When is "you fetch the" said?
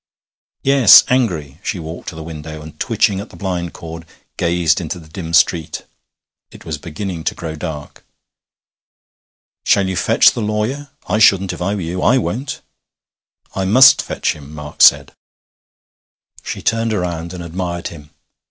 9.87-10.41